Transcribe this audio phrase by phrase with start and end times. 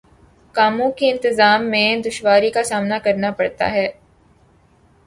[0.55, 3.75] کاموں کے انتظام میں دشواری کا سامنا کرنا پڑتا تھا